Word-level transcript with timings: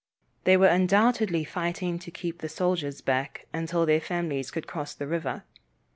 They 0.45 0.57
were 0.57 0.65
undoubtedly 0.65 1.43
fighting 1.43 1.99
to 1.99 2.09
keep 2.09 2.39
the 2.39 2.49
soldiers 2.49 3.01
back 3.01 3.45
until 3.53 3.85
their 3.85 4.01
families 4.01 4.49
could 4.49 4.65
cross 4.65 4.95
the 4.95 5.05
river. 5.05 5.43